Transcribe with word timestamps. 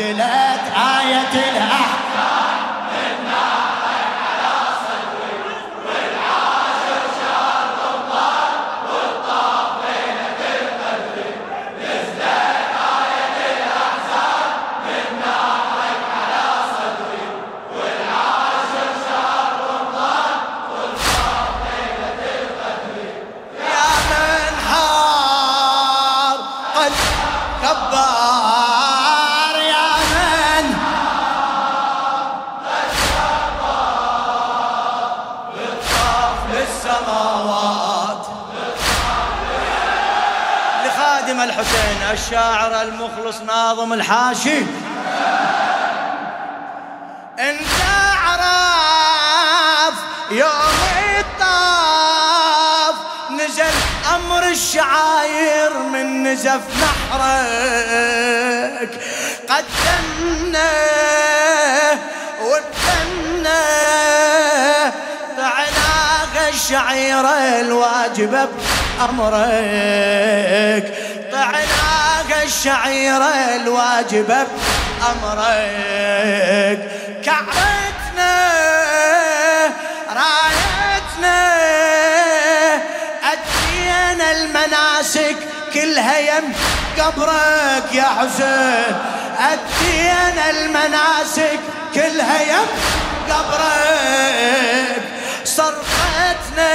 نزلت 0.00 0.72
آية 0.76 1.50
الأحكام. 1.50 2.49
لخادم 41.30 41.40
الحسين 41.40 42.02
الشاعر 42.12 42.82
المخلص 42.82 43.40
ناظم 43.40 43.92
الحاشي. 43.92 44.58
انت 47.38 47.80
عرف 48.24 49.94
يوم 50.30 50.78
الطاف 51.18 52.94
نزل 53.30 53.74
أمر 54.14 54.48
الشعاير 54.48 55.78
من 55.92 56.22
نزف 56.22 56.60
نحرك. 56.82 58.90
قدمنا 59.48 60.70
وابتنا 62.42 63.62
طعناك 65.36 66.34
الشعيرة 66.54 67.60
الواجبة 67.60 68.48
بأمرك. 68.98 70.86
طعناك 71.40 72.44
الشعيرة 72.44 73.34
الواجبة 73.56 74.46
بأمرك. 75.00 76.78
كعبتنا 77.24 78.34
رايتنا 80.08 81.38
أدينا 83.32 84.30
المناسك 84.30 85.36
كلها 85.74 86.18
يم 86.18 86.54
قبرك 86.98 87.88
يا 87.92 88.08
حسين. 88.18 88.96
أدينا 89.38 90.50
المناسك 90.50 91.60
كلها 91.94 92.40
يم 92.42 92.66
قبرك. 93.30 95.02
صرختنا 95.44 96.70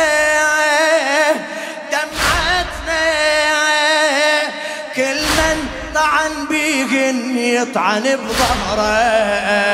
بيهن 7.12 7.38
يطعن 7.38 8.02
بظهرك؟ 8.02 9.66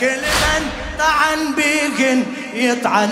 كل 0.00 0.16
من 0.16 0.70
طعن 0.98 1.54
بيهن 1.56 2.26
يطعن 2.54 3.10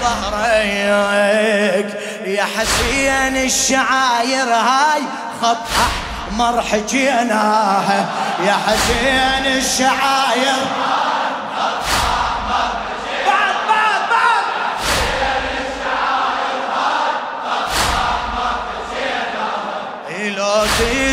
بظهرك. 0.00 1.88
يا 2.24 2.44
حسين 2.44 3.36
الشعاير 3.36 4.48
هاي 4.48 5.02
خط 5.42 5.56
احمر 6.28 6.62
حجيناها 6.62 8.06
يا 8.46 8.56
حسين 8.66 9.46
الشعاير 9.56 10.62
بعد 10.76 12.03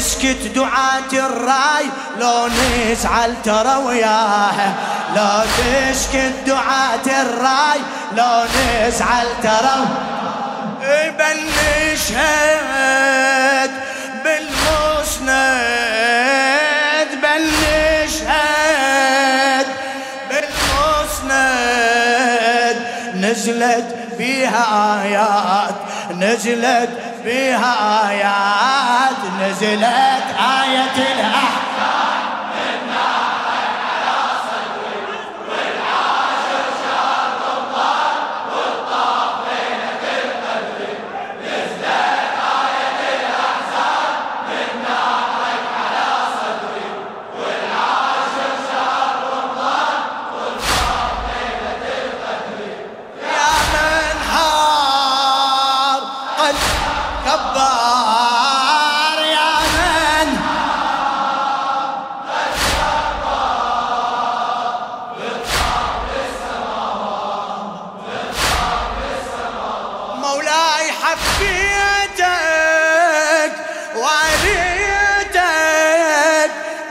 تسكت 0.01 0.41
دعاة 0.55 1.13
الرأي 1.13 1.85
لو 2.19 2.47
نزعل 2.47 3.35
ترى 3.43 3.75
وياها 3.85 4.73
لو 5.15 5.43
تسكت 5.57 6.33
دعاة 6.45 7.21
الرأي 7.21 7.81
لو 8.17 8.43
نزعل 8.57 9.27
ترى 9.43 9.87
بل 11.19 11.39
نشهد 11.93 13.71
بالمسند 14.23 15.31
بل 17.21 17.43
نشهد 18.03 19.67
بالمسند. 20.29 21.71
نزلت 23.15 23.89
بها 24.19 24.65
آيات 25.03 25.75
نزلت 26.17 26.89
بها 27.25 28.09
آيات. 28.09 28.40
نزلت 29.61 30.25
آية 30.39 30.97
الأحكام 31.13 31.30
حبيتك 71.11 72.23
واريتك 73.95 75.41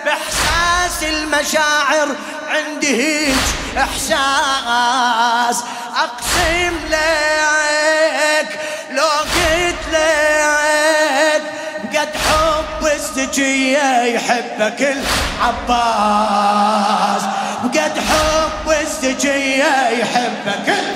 بإحساس 0.05 1.03
المشاعر 1.03 2.09
عندي 2.51 2.93
هيج 3.03 3.37
إحساس. 3.79 5.65
أقسم 5.97 6.77
لك 6.91 8.49
لو 8.91 9.09
قلت 9.09 9.83
لك 9.93 11.43
قد 11.97 12.13
حب 12.17 12.83
الزكية 12.87 14.03
يحبك 14.03 14.81
العباس. 15.41 17.23
قد 17.63 17.97
حب 17.99 18.67
الزكية 18.81 19.73
يحبك 19.89 20.67
العباس 20.69 20.90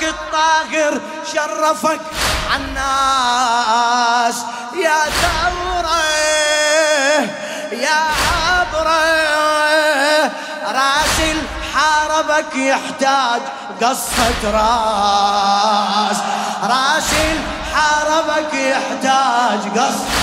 نحرك 0.00 0.14
الطاهر 0.14 1.00
شرفك 1.32 2.00
عالناس. 2.52 4.36
يا 4.76 5.00
ثورة 5.22 6.02
يا 7.72 8.00
عبرة. 8.48 9.00
راسل 10.66 11.38
حاربك 11.74 12.56
يحتاج 12.56 13.40
قصة 13.82 14.42
راس. 14.44 16.16
راسل 16.62 17.38
حاربك 17.74 18.54
يحتاج 18.54 19.78
قصة 19.78 20.20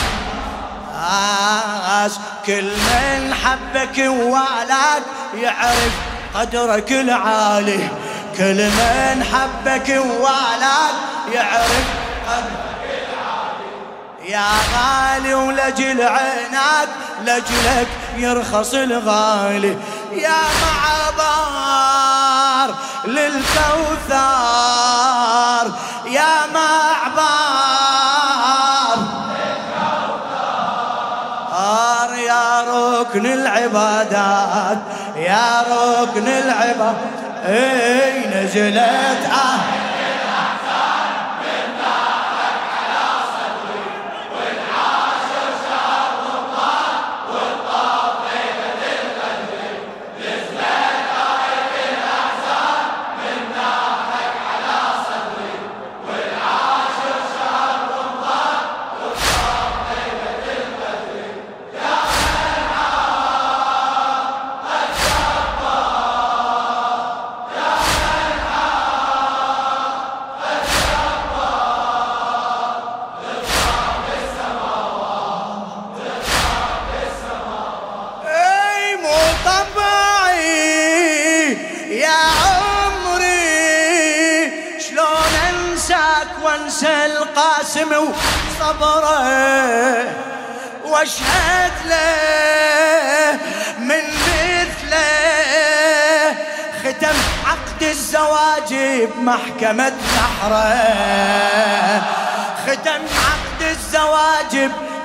ناس 0.94 2.20
كل 2.46 2.72
من 2.72 3.34
حبك 3.34 3.98
ووالك 3.98 5.04
يعرف 5.34 5.94
قدرك 6.36 6.92
العالي. 6.92 8.07
كل 8.38 8.66
من 8.66 9.24
حبك 9.24 9.90
ووالك 9.90 10.94
يعرف 11.34 11.86
العالي 12.28 12.68
يا 14.26 14.46
غالي 14.74 15.34
ولجل 15.34 16.02
عينك 16.02 16.90
لجلك 17.22 17.88
يرخص 18.18 18.74
الغالي. 18.74 19.78
يا 20.12 20.40
معبار 20.64 22.76
للكوثر 23.06 24.16
يا 26.06 26.46
معبار 26.54 27.78
آر 31.54 32.14
يا 32.14 32.62
ركن 32.62 33.26
العبادات 33.26 34.78
يا 35.16 35.64
ركن 35.72 36.28
العبادات. 36.28 37.18
اي 38.58 39.37
واشهد 90.98 91.76
له 91.90 93.40
من 93.80 94.04
مثله. 94.58 95.06
ختم 96.84 97.18
عقد 97.46 97.82
الزواج 97.82 98.72
بمحكمة 99.14 99.94
نحره. 100.18 102.02
ختم 102.66 103.02
عقد 103.26 103.62
الزواج 103.62 104.54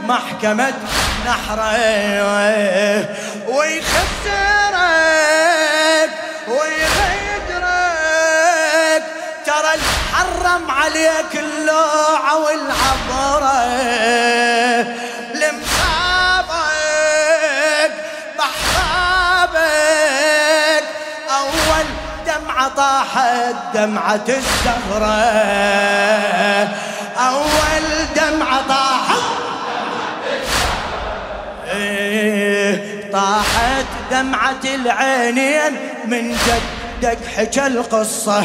بمحكمة 0.01 0.79
نحره. 1.27 1.77
ويخسرك 3.49 4.93
ويغدرك 6.49 7.93
ترى 9.47 9.73
الحرم 9.75 10.65
عليك 10.71 11.33
اللوعة 11.35 12.35
والعبرة. 12.39 13.63
طاحت 22.69 23.55
دمعة 23.75 24.25
الزهرة. 24.29 25.19
أول 27.19 28.07
دمعة 28.17 28.69
طاحت. 28.69 29.23
إيه، 31.75 33.13
طاحت 33.13 33.87
دمعة 34.11 34.65
العينين 34.65 35.77
من 36.05 36.37
جدك 36.47 37.19
حكى 37.37 37.67
القصة. 37.67 38.45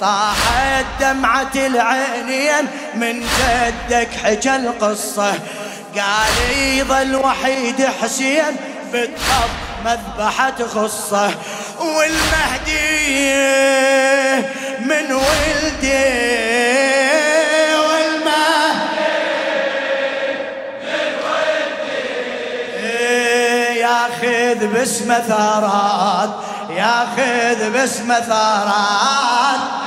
طاحت 0.00 0.84
دمعة 1.00 1.52
العينين 1.54 2.66
من 2.94 3.20
جدك 3.20 4.08
حكى 4.24 4.56
القصة. 4.56 5.34
قال 5.96 6.58
يظل 6.58 7.16
وحيد 7.16 7.86
حسين 8.02 8.56
بالحب 8.92 9.50
مذبحة 9.84 10.54
خصه 10.74 11.30
والمهدي 11.80 13.40
من 14.80 15.12
ولدي 15.12 16.30
ياخذ 23.80 24.66
باسمه 24.66 25.20
ثارات 25.20 26.30
ياخذ 26.70 27.70
باسمه 27.72 28.20
ثارات. 28.20 29.79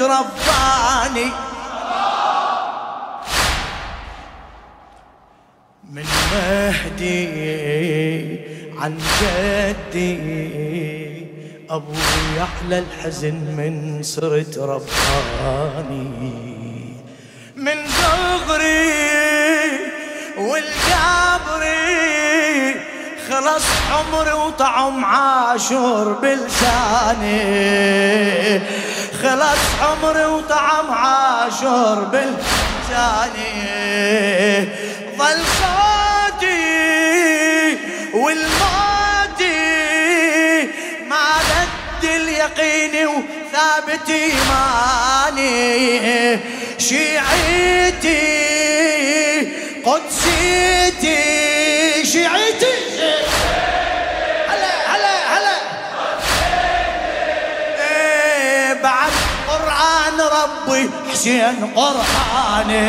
رباني. 0.00 1.32
من 5.92 6.04
مهدي 6.32 7.28
عن 8.78 8.98
جدي 9.20 10.18
أبوي 11.70 12.40
على 12.40 12.78
الحزن 12.78 13.34
من 13.34 14.02
صرت 14.02 14.58
رباني. 14.58 16.10
من 17.56 17.78
صغري 17.88 18.88
والجابري 20.38 21.78
خلص 23.28 23.66
عمري 23.92 24.32
وطعم 24.32 25.04
عاشور 25.04 26.12
بلساني. 26.12 27.38
خلص 29.22 29.58
عمري 29.82 30.24
وطعم 30.24 30.90
عاشور 30.90 32.04
بلساني 32.04 33.52
ظل 35.18 35.40
صوتي 35.60 36.58
والموتي 38.14 39.58
ما 41.08 41.26
رد 41.50 42.04
اليقين 42.04 43.06
وثابت 43.06 44.10
إيماني. 44.10 45.58
شيعتي 46.78 48.18
قدسيتي 49.84 50.87
ربي 60.68 60.90
حسين 61.12 61.72
قرآني 61.76 62.88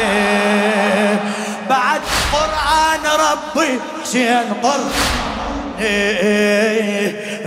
بعد 1.69 2.01
قرآن 2.33 3.05
ربي 3.19 3.79
حسين 4.03 4.53
قرآني 4.63 4.89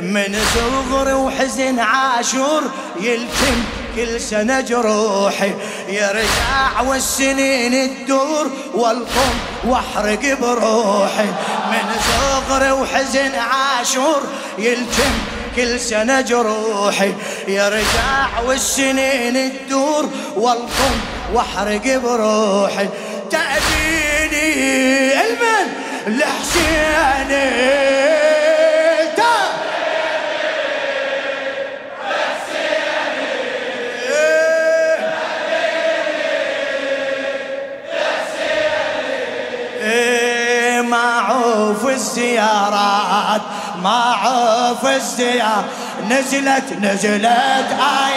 من 0.02 0.38
صغر 0.54 1.14
وحزن 1.14 1.78
عاشور 1.78 2.62
يلتم 3.00 3.64
كل 3.96 4.20
سنة 4.20 4.60
جروحي. 4.60 5.52
يرجع 5.88 6.80
والسنين 6.86 8.04
تدور 8.06 8.50
والقم 8.74 9.34
واحرق 9.64 10.38
بروحي 10.40 11.26
من 11.70 11.94
صغر 12.08 12.72
وحزن 12.72 13.34
عاشور 13.34 14.22
يلتم 14.58 15.12
كل 15.56 15.80
سنة 15.80 16.20
جروحي 16.20 17.14
يرجع 17.48 18.40
والسنين 18.46 19.52
تدور 19.66 20.08
والقم 20.36 20.94
واحرق 21.34 21.96
بروحي 21.96 22.88
تأبيني 23.30 25.12
المن 25.20 25.72
لحسيني 26.06 27.52
معوف 40.92 41.86
الزيارات 43.82 44.82
معوف 44.82 44.86
الزيارات 44.86 45.64
نزلت 46.10 46.72
نزلت 46.80 47.26
آية. 47.26 48.11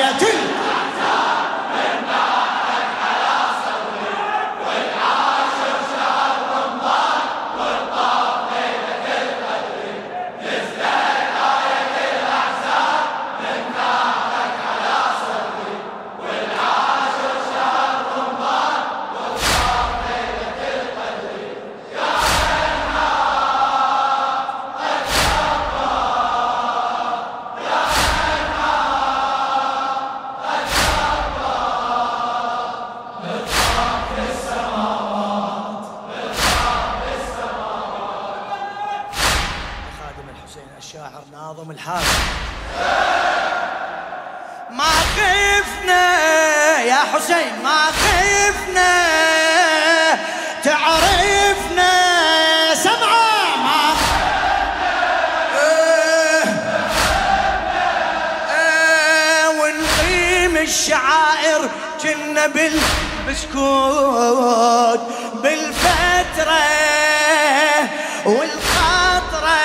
بالفترة 66.25 67.89
والخاطرة 68.25 69.57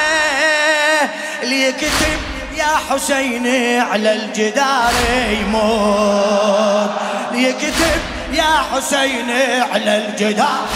اللي 1.43 1.69
يكتب 1.69 2.21
يا 2.57 2.76
حسين 2.90 3.47
على 3.81 4.12
الجدار 4.12 4.93
يموت. 5.31 6.90
يكتب 7.33 8.00
يا 8.33 8.62
حسين 8.73 9.31
على 9.73 9.97
الجدار. 9.97 10.67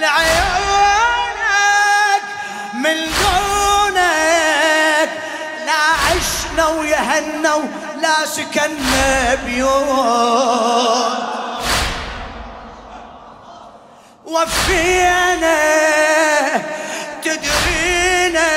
لعيونك 0.00 2.22
من 2.74 2.96
دونك. 2.96 4.00
لا 5.66 5.82
عشنا 6.06 6.66
ويهنا 6.66 7.54
لا 8.02 8.26
سكننا 8.26 9.34
بيوت. 9.46 11.35
وفينا 14.26 15.56
تدرينا 17.24 18.48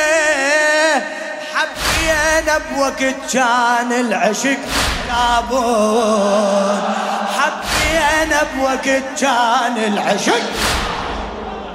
حبينا 1.56 2.58
بوقت 2.72 3.16
كان 3.34 3.92
العشق 3.92 4.58
لابد. 5.08 6.82
حبينا 7.38 8.44
بوقت 8.56 9.04
كان 9.22 9.78
العشق. 9.78 10.42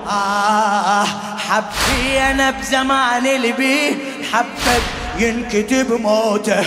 آه 0.08 1.06
حبينا 1.48 2.50
بزمان 2.50 3.26
اللي 3.26 3.52
بيه 3.52 3.94
حبك 4.32 4.82
ينكتب 5.18 5.92
موته. 6.00 6.62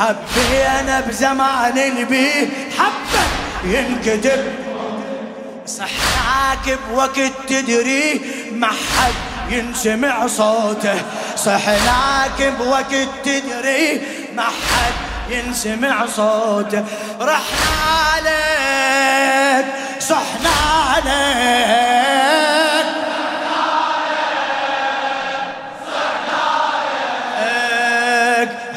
حبينا 0.00 1.00
بزمان 1.00 1.78
اللي 1.78 2.04
بيه 2.04 2.48
حبك 2.78 3.28
ينكتب 3.64 4.67
صحناك 5.68 6.78
بوقت 6.90 7.32
تدري 7.48 8.20
ما 8.52 8.66
حد 8.66 9.12
ينسمع 9.52 10.26
صوته. 10.26 11.02
صحناك 11.36 12.52
بوقت 12.58 12.94
تدري 13.24 14.00
ما 14.34 14.42
حد 14.42 14.94
ينسمع 15.30 16.06
صوته. 16.06 16.84
رحنا 17.20 18.20
لك 18.24 19.66
صحنا 20.00 20.58
لك 21.04 21.28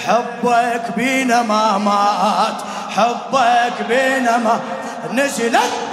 حبك 0.08 0.86
بينا 0.98 1.42
ما 1.42 1.78
مات 1.78 2.62
حبك 2.96 3.88
بينا 3.90 4.38
ما 4.38 4.60
نزلت 5.14 5.91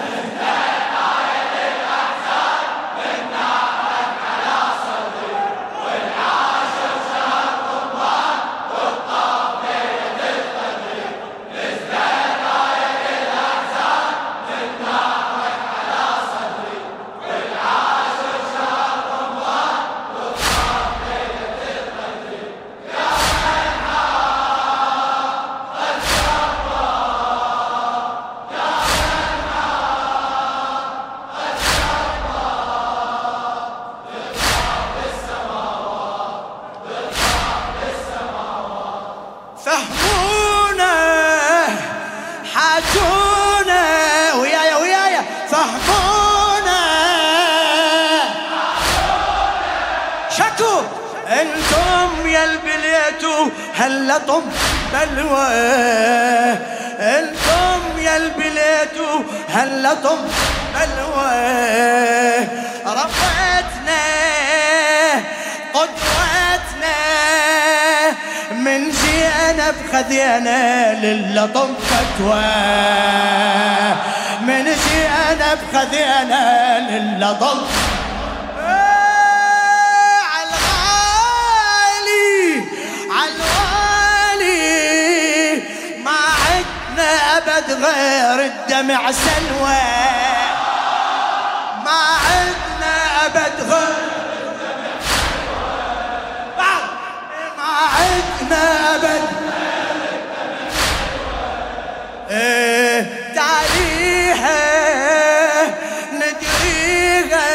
هلا 53.78 54.18
طم 54.18 54.42
بلوى. 54.92 55.48
أنتم 57.00 57.98
يا 57.98 58.16
البليتو 58.16 59.22
هلا 59.54 59.94
طم 59.94 60.18
بلوى. 60.74 62.46
رفعتنا 62.86 64.04
قدوتنا 65.74 66.98
من 68.50 68.90
زينب 68.90 69.74
خذينا 69.92 70.94
للطم 70.94 71.74
فتوى. 71.74 72.44
من 74.40 74.64
زينب 74.64 75.58
خذينا 75.72 76.78
للطم 76.90 77.58
ابد 87.58 87.84
غير 87.84 88.44
الدمع 88.44 89.12
سلوى. 89.12 89.82
ما 91.84 92.00
عدنا 92.24 93.26
أبد 93.26 93.70
غير 93.70 94.08
ما 97.58 97.64
عدنا 97.94 98.94
أبد 98.94 99.22
إيه 102.30 103.32
تعاليها 103.34 104.60
ندريها 106.12 107.48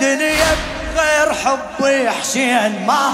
دنيا 0.00 0.56
بغير 0.94 1.34
حبي 1.34 2.10
حسين 2.10 2.86
ما. 2.86 3.12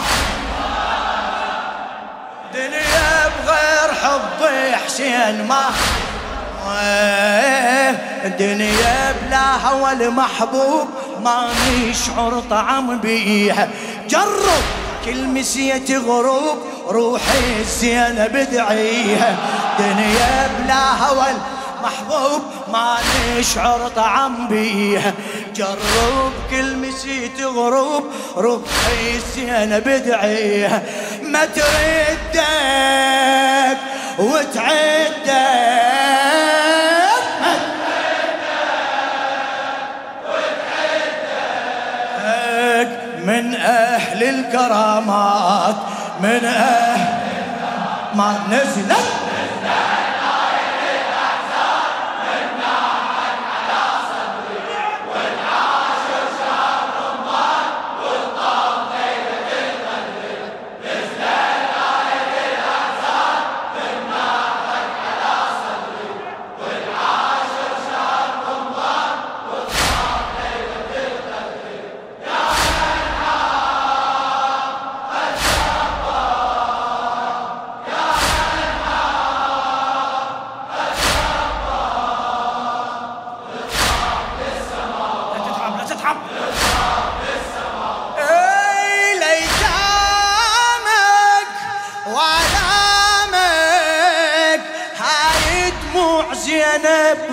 دنيا 2.54 3.13
حبي 4.04 4.76
حسين 4.76 5.48
ما 5.48 5.70
دنيا 8.38 9.14
بلا 9.22 9.68
هوى 9.68 9.92
المحبوب 9.92 10.88
ما 11.24 11.48
نشعر 11.70 12.42
طعم 12.50 12.98
بيها 12.98 13.68
جرب 14.08 14.64
كل 15.04 15.24
مسية 15.24 15.98
غروب 15.98 16.58
روحي 16.88 17.60
الزينة 17.60 18.26
بدعيها 18.26 19.36
دنيا 19.78 20.50
بلا 20.58 20.92
هوى 20.92 21.26
محبوب 21.82 22.42
ما 22.72 22.96
نشعر 23.38 23.88
طعم 23.96 24.48
بيها 24.48 25.12
جرب 25.56 26.32
كل 26.50 26.76
مسيت 26.76 27.40
غروب 27.40 28.04
روحي 28.36 29.16
الزينة 29.16 29.78
بدعيها 29.78 30.82
ما 31.22 31.44
تردك 31.44 32.74
وتعدك 34.18 35.34
من 43.24 43.54
أهل 43.54 44.22
الكرامات 44.22 45.76
من 46.20 46.44
أهل 46.44 47.08
ما 48.14 48.34
نزلت. 48.50 49.13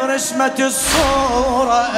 رسمة 0.01 0.55
الصورة. 0.59 1.89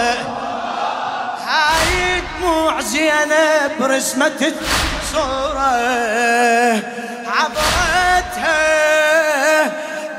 هاي 1.48 2.22
دموع 2.22 2.82
زينب 2.82 3.82
رسمة 3.82 4.54
الصورة. 5.02 5.74
عبرتها 7.28 8.64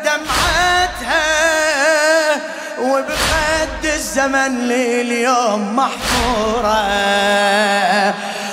دمعتها 0.04 1.26
وبخد 2.80 3.84
الزمن 3.84 4.68
لليوم 4.68 5.76
محفورة. 5.76 6.84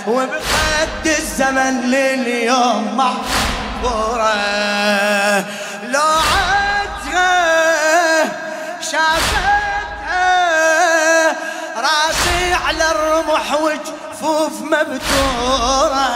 وبخد 0.08 1.06
الزمن 1.06 1.82
لليوم 1.82 2.98
محفورة. 2.98 4.71
على 12.72 12.92
الرمح 12.92 13.54
وجفوف 13.54 14.62
مبتورة. 14.62 16.08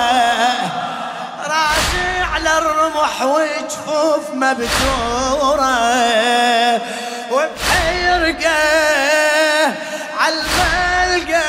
راسي 1.47 2.21
على 2.33 2.57
الرمح 2.57 3.21
وجفوف 3.21 4.33
مبتورة. 4.33 5.75
وبحيرقة 7.31 8.63
عالملقى 10.19 11.43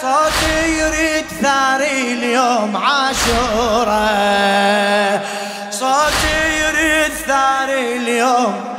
صوتي 0.00 0.78
يريد 0.78 1.26
ثاري 1.42 2.12
اليوم 2.12 2.76
عاشورة. 2.76 4.10
صوتي 5.70 6.58
يريد 6.60 7.12
ثاري 7.26 7.96
اليوم. 7.96 8.74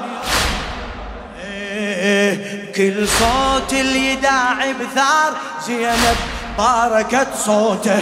كل 2.76 3.08
صوت 3.08 3.74
اللي 3.74 4.16
داعي 4.16 4.74
بثار. 4.74 5.34
زينب 5.68 6.18
باركت 6.58 7.28
صوته. 7.46 8.00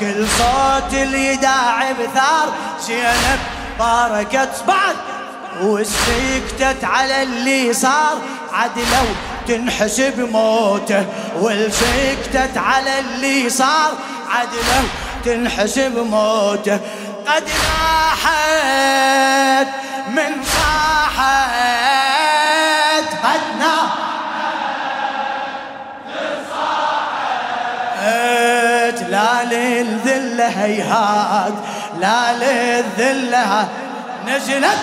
كل 0.00 0.26
صوت 0.38 0.94
اللي 0.94 1.36
داعي 1.36 1.94
بثار. 1.94 2.52
زينب 2.86 3.38
باركت 3.78 4.64
بعد. 4.68 4.96
وسكتت 5.62 6.84
على 6.84 7.22
اللي 7.22 7.72
صار. 7.72 8.18
عدلو 8.52 9.06
تنحسب 9.48 10.20
موته. 10.32 11.06
والسكتت 11.40 12.56
على 12.56 12.98
اللي 12.98 13.50
صار. 13.50 13.92
عدلو 14.30 14.82
تنحسب 15.24 15.98
موته. 15.98 16.80
قد 17.26 17.44
ناحت 17.64 18.28
من 20.08 20.44
صاحت. 20.44 21.97
لا 29.44 29.82
للذل 29.82 30.40
هيهات 30.40 31.52
لا 32.00 32.32
للذل 32.32 33.36
نزلت 34.26 34.78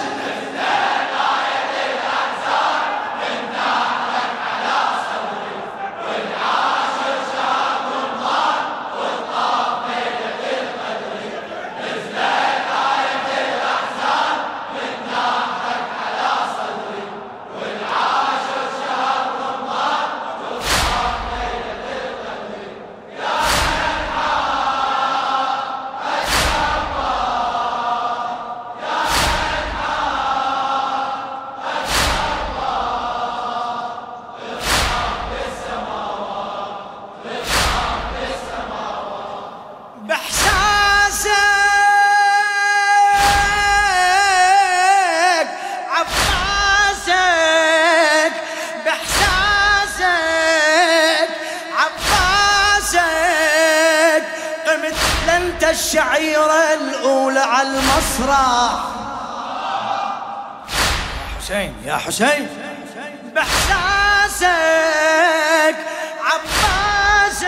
على 57.46 57.68
المسرح. 57.68 58.72
حسين 61.40 61.76
يا 61.86 61.98
حسين. 61.98 62.48
بإحساسك 63.36 64.48
عباسك. 66.28 67.48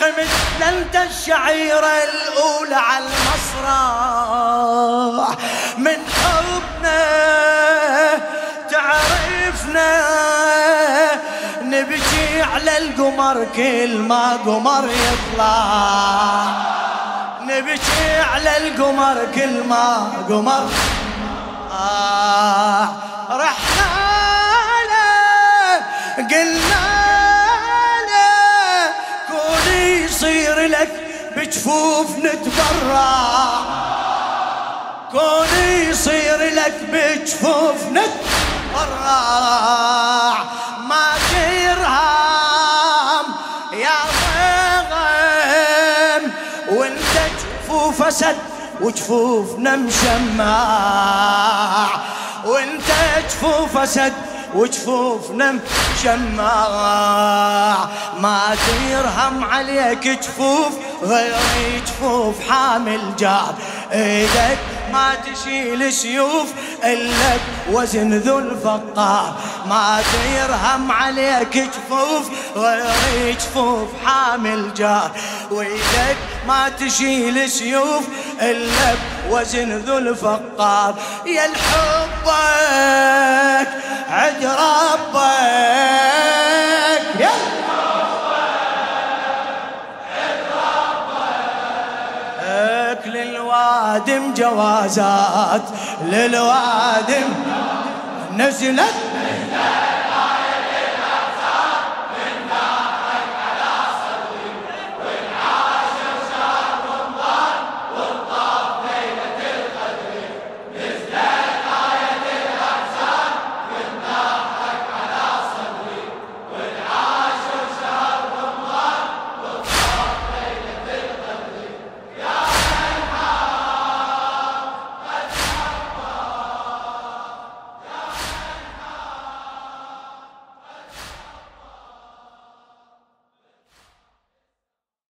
قمت 0.00 0.28
لنت 0.60 0.96
الشعيرة 0.96 1.86
الأولى 1.86 2.74
على 2.74 3.04
المسرح. 3.04 4.34
من 5.78 5.98
حبنا 6.14 7.04
تعرفنا 8.70 9.92
نبكي 11.62 12.42
على 12.42 12.78
القمر 12.78 13.46
كل 13.56 13.98
ما 13.98 14.32
قمر 14.32 14.88
يطلع. 14.88 16.74
نبكي 17.46 18.20
على 18.32 18.56
القمر 18.56 19.26
كل 19.34 19.64
ما 19.68 20.12
قمر. 20.28 20.70
آه 21.72 22.88
رحنا 23.30 23.90
له 24.90 25.76
قلنا 26.30 26.86
له 28.10 28.92
كوني 29.28 30.04
يصير 30.04 30.56
لك 30.60 30.92
بجفوف 31.36 32.08
نتبرع. 32.18 33.46
كوني 35.12 35.88
يصير 35.88 36.40
لك 36.54 36.74
بجفوف 36.92 37.82
نتبرع. 37.92 39.14
ما 40.88 41.06
ترهام 41.30 42.13
اسد 48.04 48.36
وجفوفنا 48.80 49.76
مشمع. 49.76 50.54
وانت 52.44 52.82
جفوف 53.28 53.76
اسد 53.76 54.12
وجفوفنا 54.54 55.52
مشمع. 55.52 56.68
ما 58.20 58.56
ترهم 58.66 59.44
عليك 59.44 60.08
جفوف 60.08 60.72
غير 61.02 61.34
جفوف 61.86 62.34
حامل 62.50 63.16
جار 63.18 63.54
إيدك 63.92 64.58
ما 64.94 65.14
تشيل 65.14 65.92
سيوف 65.92 66.48
إلا 66.84 67.36
بوزن 67.68 68.18
ذو 68.18 68.38
الفقار. 68.38 69.34
ما 69.66 70.02
ترهم 70.12 70.92
عليك 70.92 71.58
جفوف 71.58 72.30
غير 72.56 73.34
جفوف 73.34 73.88
حامل 74.04 74.74
جار. 74.74 75.10
وايدك 75.50 76.16
ما 76.46 76.68
تشيل 76.68 77.50
سيوف 77.50 78.04
إلا 78.42 78.94
بوزن 79.28 79.78
ذو 79.78 79.98
الفقار. 79.98 80.94
يا 81.26 81.44
الحبك 81.46 82.34
عد 84.10 84.44
ربك. 84.44 85.24
للوادم 93.64 94.34
جوازات 94.34 95.62
للوادم 96.04 97.28
نزلت 98.36 98.94